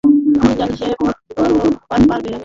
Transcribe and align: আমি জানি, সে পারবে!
আমি 0.41 0.53
জানি, 0.59 0.73
সে 0.79 0.85
পারবে! 2.09 2.29